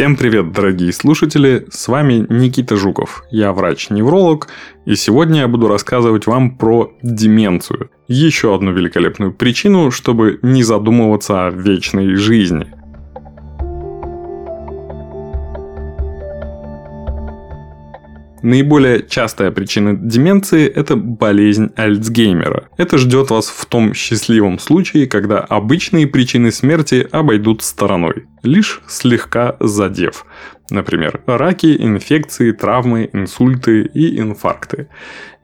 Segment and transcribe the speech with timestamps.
[0.00, 1.66] Всем привет, дорогие слушатели!
[1.70, 3.22] С вами Никита Жуков.
[3.30, 4.48] Я врач-невролог,
[4.86, 7.90] и сегодня я буду рассказывать вам про деменцию.
[8.08, 12.72] Еще одну великолепную причину, чтобы не задумываться о вечной жизни–
[18.42, 22.68] Наиболее частая причина деменции– это болезнь Альцгеймера.
[22.78, 29.56] Это ждет вас в том счастливом случае, когда обычные причины смерти обойдут стороной, лишь слегка
[29.60, 30.24] задев.
[30.70, 34.88] Например, раки, инфекции, травмы, инсульты и инфаркты.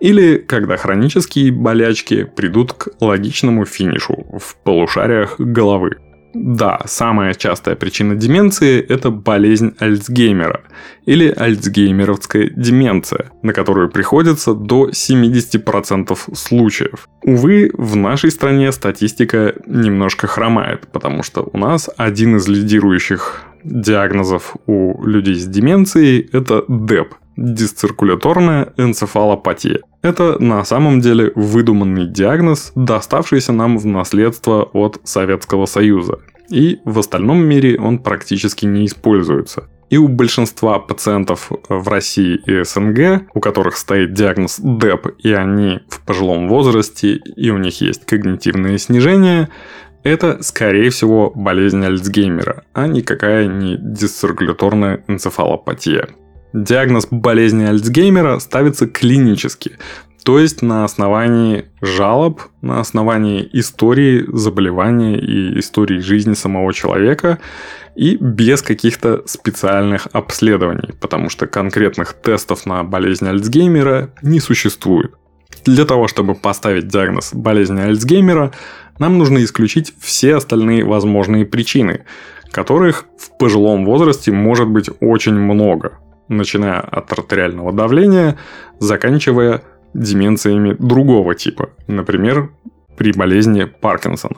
[0.01, 5.97] Или когда хронические болячки придут к логичному финишу в полушариях головы.
[6.39, 10.61] Да, самая частая причина деменции– это болезнь Альцгеймера
[11.07, 17.09] или альцгеймеровская деменция, на которую приходится до 70% случаев.
[17.23, 24.57] Увы, в нашей стране статистика немножко хромает, потому что у нас один из лидирующих диагнозов
[24.67, 29.81] у людей с деменцией– это ДЭП– дисциркуляторная энцефалопатия.
[30.03, 36.19] Это на самом деле выдуманный диагноз, доставшийся нам в наследство от Советского Союза.
[36.49, 39.69] И в остальном мире он практически не используется.
[39.89, 45.81] И у большинства пациентов в России и СНГ, у которых стоит диагноз ДЭП, и они
[45.89, 49.49] в пожилом возрасте, и у них есть когнитивные снижения,
[50.03, 56.09] это, скорее всего, болезнь Альцгеймера, а никакая не дисциркуляторная энцефалопатия.
[56.53, 59.79] Диагноз болезни Альцгеймера ставится клинически,
[60.27, 67.39] то есть на основании жалоб, на основании истории заболевания и истории жизни самого человека
[67.95, 75.15] и без каких-то специальных обследований, потому что конкретных тестов на болезнь Альцгеймера не существует.
[75.65, 78.51] Для того, чтобы поставить диагноз болезни Альцгеймера,
[78.99, 82.05] нам нужно исключить все остальные возможные причины,
[82.51, 88.37] которых в пожилом возрасте может быть очень много– начиная от артериального давления,
[88.79, 89.63] заканчивая
[89.97, 92.51] деменциями другого типа, например,
[92.97, 94.37] при болезни Паркинсона.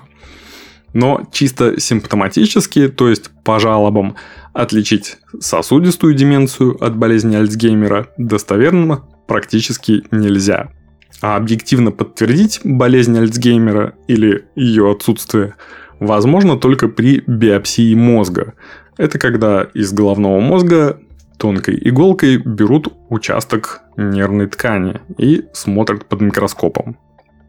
[0.94, 4.16] Но чисто симптоматически, то есть по жалобам,
[4.52, 10.70] отличить сосудистую деменцию от болезни Альцгеймера достоверно практически нельзя.
[11.20, 15.54] А объективно подтвердить болезнь Альцгеймера или ее отсутствие
[16.00, 18.54] возможно только при биопсии мозга.
[18.96, 20.98] Это когда из головного мозга
[21.38, 26.96] тонкой иголкой берут участок нервной ткани и смотрят под микроскопом.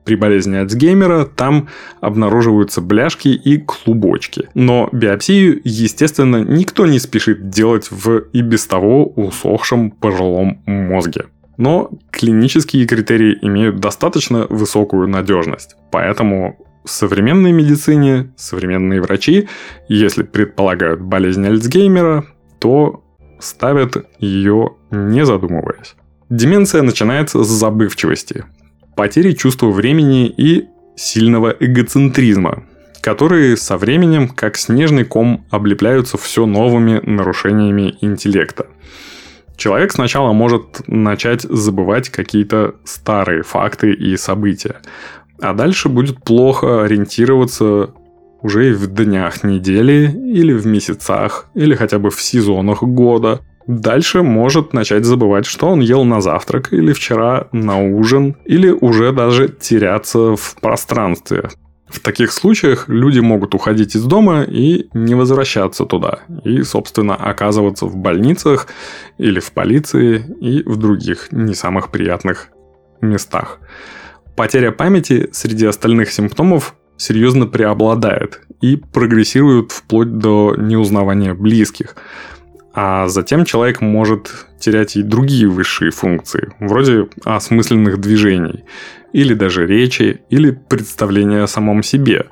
[0.04, 1.68] При болезни Альцгеймера там
[2.02, 4.50] обнаруживаются бляшки и клубочки.
[4.56, 11.26] Но биопсию, естественно, никто не спешит делать в и без того усохшем пожилом мозге.
[11.58, 15.76] Но клинические критерии имеют достаточно высокую надежность.
[15.92, 19.48] Поэтому в современной медицине современные врачи,
[19.90, 22.26] если предполагают болезнь Альцгеймера,
[22.58, 23.04] то
[23.40, 25.96] ставят ее не задумываясь.
[26.30, 28.46] Деменция начинается с забывчивости,
[28.96, 32.66] потери чувства времени и сильного эгоцентризма,
[33.02, 38.68] которые со временем, как снежный ком, облепляются все новыми нарушениями интеллекта.
[39.58, 44.76] Человек сначала может начать забывать какие-то старые факты и события,
[45.42, 47.90] а дальше будет плохо ориентироваться
[48.44, 53.42] уже и в днях недели, или в месяцах, или хотя бы в сезонах года.
[53.70, 59.12] Дальше может начать забывать, что он ел на завтрак, или вчера на ужин, или уже
[59.12, 61.50] даже теряться в пространстве.
[61.88, 66.22] В таких случаях люди могут уходить из дома и не возвращаться туда.
[66.44, 68.66] И, собственно, оказываться в больницах
[69.20, 72.48] или в полиции и в других не самых приятных
[73.02, 73.60] местах.
[74.36, 81.96] Потеря памяти среди остальных симптомов серьезно преобладает и прогрессирует вплоть до неузнавания близких.
[82.74, 88.64] А затем человек может терять и другие высшие функции, вроде осмысленных движений,
[89.14, 92.28] или даже речи, или представления о самом себе,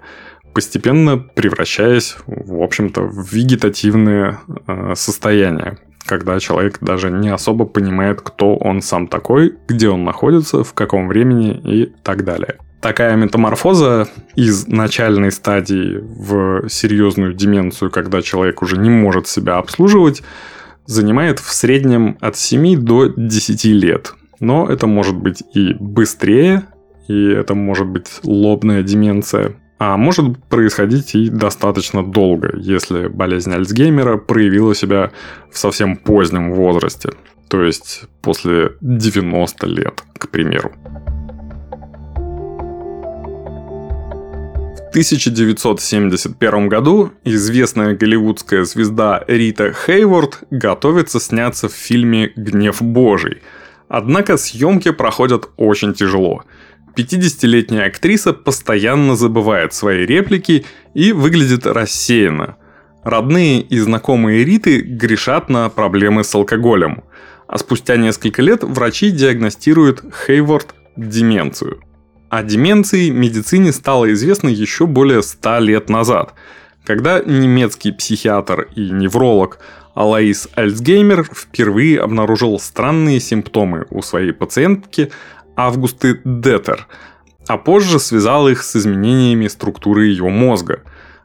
[0.54, 8.56] постепенно превращаясь, в общем-то, в вегетативное э, состояние, когда человек даже не особо понимает, кто
[8.56, 12.56] он сам такой, где он находится, в каком времени и так далее.
[12.81, 20.24] Такая метаморфоза из начальной стадии в серьезную деменцию, когда человек уже не может себя обслуживать,
[20.86, 24.13] занимает в среднем от 7 до 10 лет.
[24.39, 26.63] Но это может быть и быстрее,
[27.07, 29.56] и это может быть лобная деменция.
[29.79, 35.12] А может происходить и достаточно долго, если болезнь Альцгеймера проявила себя
[35.51, 37.12] в совсем позднем возрасте.
[37.47, 40.71] То есть после 90 лет, к примеру.
[44.97, 53.44] 1971 году известная голливудская звезда Рита Хейворд готовится сняться в фильме «Гнев Божий».
[53.89, 56.45] Однако съемки проходят очень тяжело.
[56.97, 62.57] 50-летняя актриса постоянно забывает свои реплики и выглядит рассеянно.
[63.03, 67.03] Родные и знакомые Риты грешат на проблемы с алкоголем.
[67.47, 71.79] А спустя несколько лет врачи диагностируют Хейворд деменцию.
[72.29, 76.33] О деменции медицине стало известно еще более 100 лет назад,
[76.83, 79.59] когда немецкий психиатр и невролог
[79.97, 85.11] Алаис Альцгеймер впервые обнаружил странные симптомы у своей пациентки
[85.57, 86.88] Августы Детер,
[87.48, 90.83] а позже связал их с изменениями структуры ее мозга.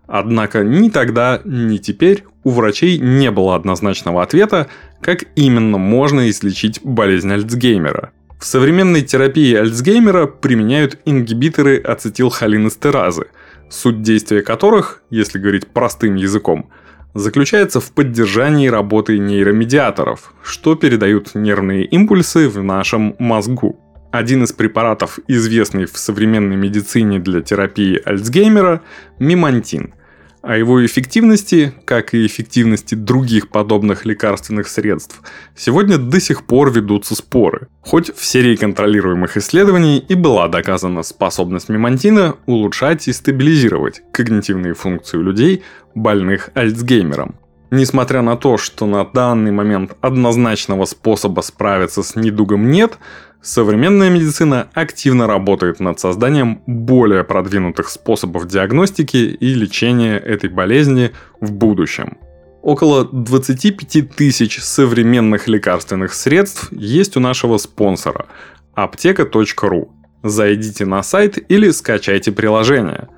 [0.08, 4.66] Однако ни тогда, ни теперь у врачей не было однозначного ответа,
[5.00, 8.10] как именно можно излечить болезнь Альцгеймера–
[8.42, 13.26] в современной терапии Альцгеймера применяют ингибиторы ацетилхолинестеразы,
[13.70, 16.68] суть действия которых, если говорить простым языком,
[17.14, 23.78] заключается в поддержании работы нейромедиаторов, что передают нервные импульсы в нашем мозгу.
[24.12, 28.82] Один из препаратов, известный в современной медицине для терапии Альцгеймера–
[29.18, 29.94] мимантин–
[30.42, 35.22] о его эффективности, как и эффективности других подобных лекарственных средств,
[35.56, 37.68] сегодня до сих пор ведутся споры.
[37.80, 45.16] Хоть в серии контролируемых исследований и была доказана способность мемантина улучшать и стабилизировать когнитивные функции
[45.16, 45.62] людей,
[45.94, 47.36] больных Альцгеймером.
[47.70, 52.98] Несмотря на то, что на данный момент однозначного способа справиться с недугом нет,
[53.42, 61.10] Современная медицина активно работает над созданием более продвинутых способов диагностики и лечения этой болезни
[61.40, 62.18] в будущем.
[62.62, 68.26] Около 25 тысяч современных лекарственных средств есть у нашего спонсора–
[68.74, 69.90] аптека.ру.
[70.22, 73.08] Зайдите на сайт или скачайте приложение.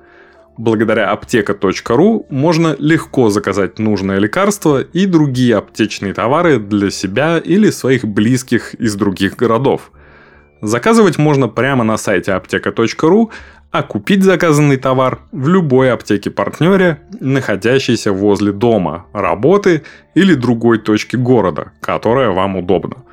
[0.57, 8.05] Благодаря аптека.ру можно легко заказать нужное лекарство и другие аптечные товары для себя или своих
[8.05, 9.91] близких из других городов–
[10.65, 13.31] Заказывать можно прямо на сайте аптека.ру,
[13.69, 19.83] а купить заказанный товар в любой аптеке-партнере, находящейся возле дома, работы
[20.15, 23.03] или другой точки города, которая вам удобна.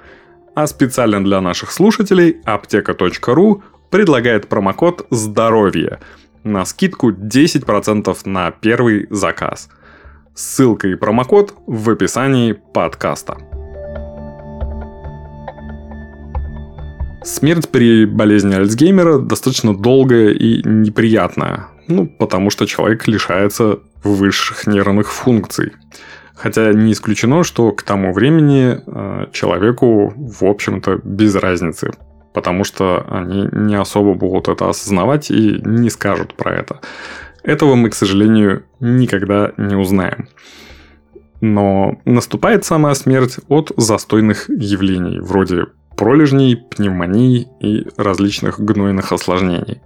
[0.55, 6.01] А специально для наших слушателей аптека.ру предлагает промокод «Здоровье»
[6.45, 9.69] на скидку 10% на первый заказ.
[10.35, 13.52] Ссылка и промокод в описании подкаста.
[17.25, 21.69] Смерть при болезни Альцгеймера достаточно долгая и неприятная.
[21.89, 25.73] Ну, потому что человек лишается высших нервных функций.
[26.35, 31.93] Хотя не исключено, что к тому времени э, человеку, в общем-то, без разницы.
[32.35, 36.81] Потому что они не особо будут это осознавать и не скажут про это.
[37.45, 40.29] Этого мы, к сожалению, никогда не узнаем.
[41.41, 45.67] Но наступает сама смерть от застойных явлений, вроде
[45.97, 49.81] пролежней, пневмонии и различных гнойных осложнений.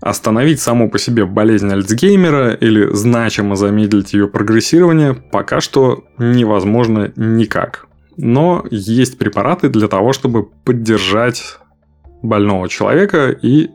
[0.00, 7.86] Остановить саму по себе болезнь Альцгеймера или значимо замедлить ее прогрессирование пока что невозможно никак.
[8.16, 11.58] Но есть препараты для того, чтобы поддержать
[12.22, 13.70] больного человека и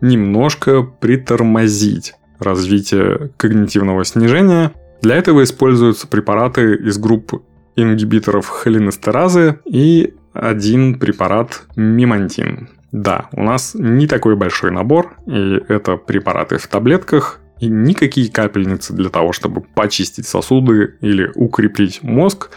[0.00, 4.72] немножко притормозить развитие когнитивного снижения.
[5.02, 7.42] Для этого используются препараты из групп
[7.76, 12.68] ингибиторов холинестеразы и один препарат мимантин.
[12.92, 18.92] Да, у нас не такой большой набор, и это препараты в таблетках, и никакие капельницы
[18.94, 22.50] для того, чтобы почистить сосуды или укрепить мозг,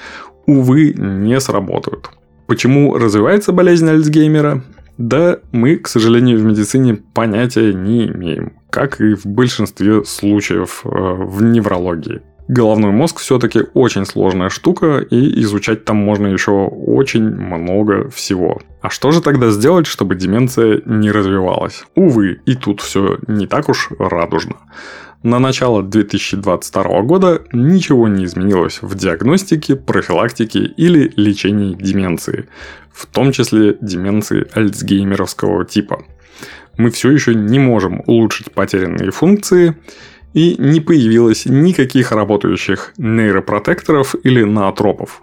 [0.48, 2.10] увы, не сработают.
[2.48, 4.64] Почему развивается болезнь Альцгеймера?
[4.98, 10.90] Да, мы, к сожалению, в медицине понятия не имеем, как и в большинстве случаев э,
[10.90, 12.22] в неврологии.
[12.48, 18.62] Головной мозг все-таки очень сложная штука, и изучать там можно еще очень много всего.
[18.82, 21.86] А что же тогда сделать, чтобы деменция не развивалась?
[21.96, 24.58] Увы, и тут все не так уж радужно.
[25.24, 32.50] На начало 2022 года ничего не изменилось в диагностике, профилактике или лечении деменции,
[32.92, 36.04] в том числе деменции альцгеймеровского типа.
[36.76, 39.78] Мы все еще не можем улучшить потерянные функции,
[40.34, 45.22] и не появилось никаких работающих нейропротекторов или наотропов,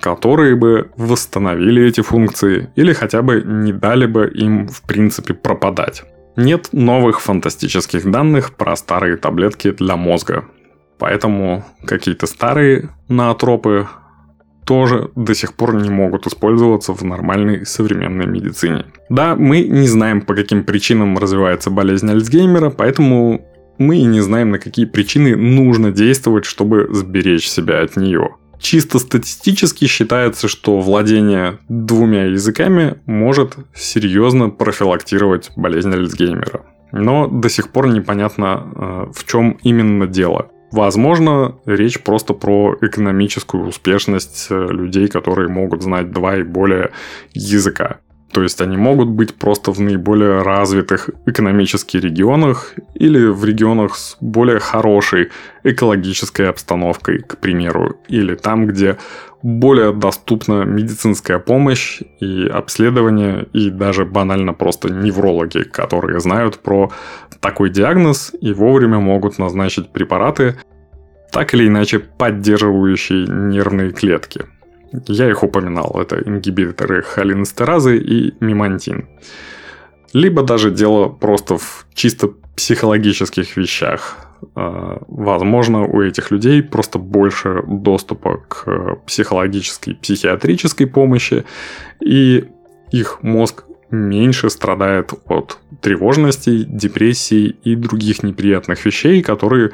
[0.00, 6.04] которые бы восстановили эти функции или хотя бы не дали бы им в принципе пропадать.
[6.36, 10.44] Нет новых фантастических данных про старые таблетки для мозга.
[10.98, 13.88] Поэтому какие-то старые наотропы
[14.64, 18.86] тоже до сих пор не могут использоваться в нормальной современной медицине.
[19.08, 23.44] Да, мы не знаем, по каким причинам развивается болезнь Альцгеймера, поэтому
[23.78, 28.36] мы и не знаем, на какие причины нужно действовать, чтобы сберечь себя от нее.
[28.58, 36.64] Чисто статистически считается, что владение двумя языками может серьезно профилактировать болезнь Альцгеймера.
[36.92, 40.50] Но до сих пор непонятно, э, в чем именно дело.
[40.70, 46.92] Возможно, речь просто про экономическую успешность э, людей, которые могут знать два и более
[47.34, 47.98] языка.
[48.32, 54.16] То есть они могут быть просто в наиболее развитых экономических регионах или в регионах с
[54.20, 55.30] более хорошей
[55.64, 58.96] экологической обстановкой, к примеру, или там, где
[59.42, 66.90] более доступна медицинская помощь и обследование, и даже банально просто неврологи, которые знают про
[67.40, 70.56] такой диагноз и вовремя могут назначить препараты,
[71.30, 74.46] так или иначе поддерживающие нервные клетки.
[75.08, 75.96] Я их упоминал.
[76.00, 79.08] Это ингибиторы холинестеразы и мимантин.
[80.12, 84.18] Либо даже дело просто в чисто психологических вещах.
[84.54, 91.44] А, возможно, у этих людей просто больше доступа к психологической, психиатрической помощи,
[92.00, 92.44] и
[92.90, 99.72] их мозг меньше страдает от тревожности, депрессии и других неприятных вещей, которые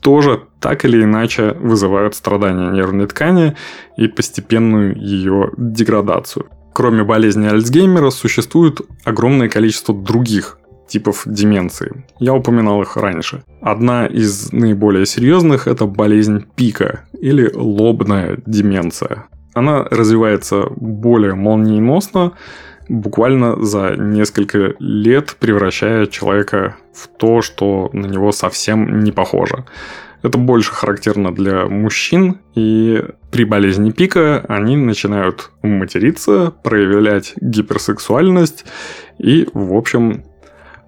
[0.00, 3.56] тоже так или иначе вызывают страдания нервной ткани
[3.96, 6.46] и постепенную ее деградацию.
[6.72, 12.04] Кроме болезни Альцгеймера существует огромное количество других типов деменции.
[12.20, 13.42] Я упоминал их раньше.
[13.60, 19.26] Одна из наиболее серьезных– это болезнь пика или лобная деменция.
[19.54, 22.32] Она развивается более молниеносно,
[22.88, 29.64] буквально за несколько лет превращая человека в то, что на него совсем не похоже.
[30.22, 38.64] Это больше характерно для мужчин, и при болезни пика они начинают материться, проявлять гиперсексуальность
[39.18, 40.24] и, в общем,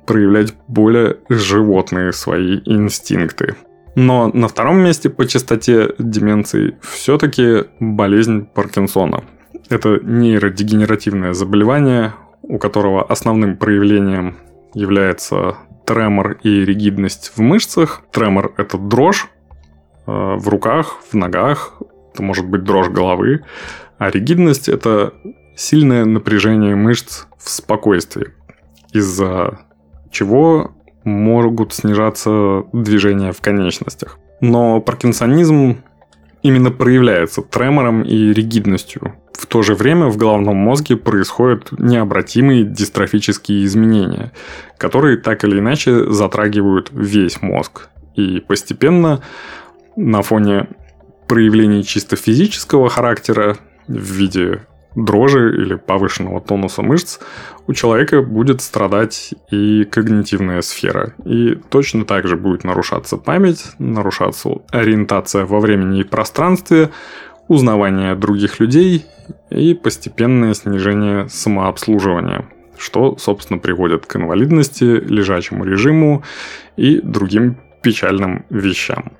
[0.06, 3.54] проявлять более животные свои инстинкты.
[3.94, 9.24] Но на втором месте по частоте деменции все-таки болезнь Паркинсона.
[9.68, 14.36] Это нейродегенеративное заболевание, у которого основным проявлением
[14.74, 18.02] является тремор и ригидность в мышцах.
[18.12, 19.28] Тремор– это дрожь
[20.06, 21.74] э, в руках, в ногах,
[22.12, 23.44] это может быть дрожь головы,
[23.98, 25.14] а ригидность– это
[25.56, 28.28] сильное напряжение мышц в спокойствии,
[28.92, 29.60] из-за
[30.10, 30.72] чего
[31.04, 34.18] могут снижаться движения в конечностях.
[34.40, 35.78] Но паркинсонизм
[36.42, 39.14] именно проявляется тремором и ригидностью.
[39.32, 44.32] В то же время в головном мозге происходят необратимые дистрофические изменения,
[44.78, 47.88] которые так или иначе затрагивают весь мозг.
[48.14, 49.22] И постепенно
[49.96, 50.68] на фоне
[51.28, 54.66] проявлений чисто физического характера в виде
[55.04, 57.18] дрожи или повышенного тонуса мышц,
[57.66, 61.14] у человека будет страдать и когнитивная сфера.
[61.24, 66.90] И точно так же будет нарушаться память, нарушаться ориентация во времени и пространстве,
[67.46, 69.06] узнавание других людей
[69.50, 76.24] и постепенное снижение самообслуживания, что, собственно, приводит к инвалидности, лежачему режиму
[76.76, 79.12] и другим печальным вещам.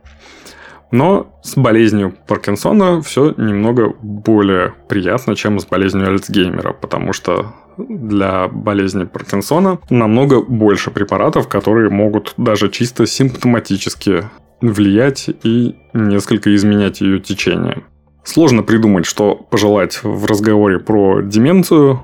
[0.91, 8.49] Но с болезнью Паркинсона все немного более приятно, чем с болезнью Альцгеймера, потому что для
[8.49, 14.25] болезни Паркинсона намного больше препаратов, которые могут даже чисто симптоматически
[14.61, 17.83] влиять и несколько изменять ее течение.
[18.25, 22.01] Сложно придумать, что пожелать в разговоре про деменцию,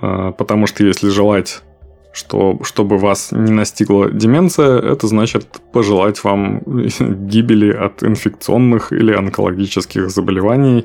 [0.00, 1.62] а, потому что если желать
[2.12, 10.10] что чтобы вас не настигла деменция, это значит пожелать вам гибели от инфекционных или онкологических
[10.10, 10.84] заболеваний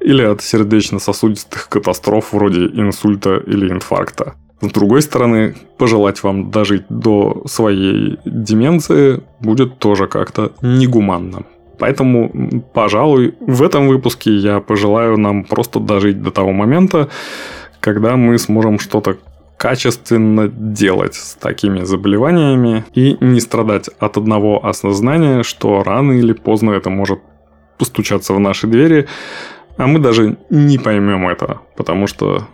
[0.00, 4.34] или от сердечно-сосудистых катастроф вроде инсульта или инфаркта.
[4.60, 11.44] С другой стороны, пожелать вам дожить до своей деменции будет тоже как-то негуманно.
[11.78, 17.08] Поэтому, пожалуй, в этом выпуске я пожелаю нам просто дожить до того момента,
[17.80, 19.16] когда мы сможем что-то
[19.58, 26.70] качественно делать с такими заболеваниями и не страдать от одного осознания, что рано или поздно
[26.70, 27.20] это может
[27.76, 29.08] постучаться в наши двери,
[29.76, 32.46] а мы даже не поймем это, потому что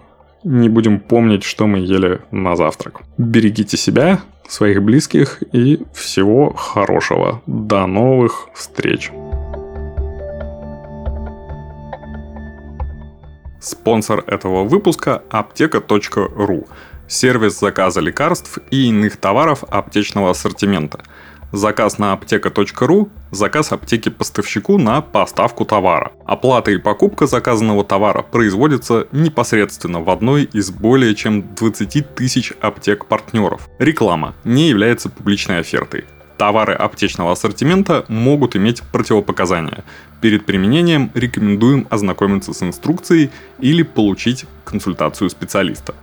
[0.42, 3.02] не будем помнить, что мы ели на завтрак.
[3.18, 7.42] Берегите себя, своих близких и всего хорошего.
[7.46, 9.10] До новых встреч!
[13.60, 16.66] Спонсор этого выпуска– аптека.ру
[17.08, 21.00] сервис заказа лекарств и иных товаров аптечного ассортимента.
[21.52, 26.10] Заказ на аптека.ру– заказ аптеки поставщику на поставку товара.
[26.26, 33.68] Оплата и покупка заказанного товара производятся непосредственно в одной из более чем 20 тысяч аптек-партнеров.
[33.78, 36.06] Реклама не является публичной офертой.
[36.38, 39.84] Товары аптечного ассортимента могут иметь противопоказания.
[40.20, 43.30] Перед применением рекомендуем ознакомиться с инструкцией
[43.60, 45.94] или получить консультацию специалиста.